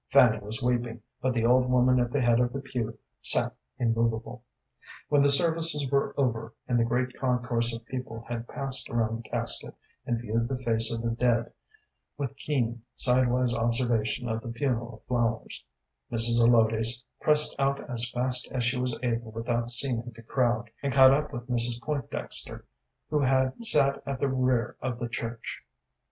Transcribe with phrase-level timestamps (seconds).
[0.11, 4.43] Fanny was weeping, but the old woman at the head of the pew sat immovable.
[5.09, 9.29] When the services were over, and the great concourse of people had passed around the
[9.29, 9.75] casket
[10.07, 11.53] and viewed the face of the dead,
[12.17, 15.63] with keen, sidewise observation of the funeral flowers,
[16.11, 16.39] Mrs.
[16.41, 21.13] Zelotes pressed out as fast as she was able without seeming to crowd, and caught
[21.13, 21.79] up with Mrs.
[21.79, 22.63] Pointdexter,
[23.11, 25.61] who had sat in the rear of the church.